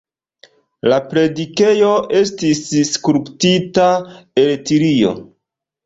La 0.93 0.97
predikejo 1.11 1.91
estis 2.23 2.65
skulptita 2.95 3.89
el 4.47 4.55
tilio. 4.73 5.19